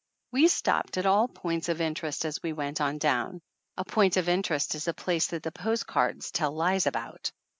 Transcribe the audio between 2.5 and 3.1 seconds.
went on